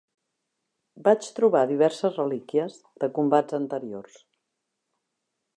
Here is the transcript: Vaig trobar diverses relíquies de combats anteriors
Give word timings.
Vaig 1.07 1.27
trobar 1.41 1.61
diverses 1.73 2.17
relíquies 2.21 2.81
de 3.05 3.13
combats 3.21 3.61
anteriors 3.63 4.21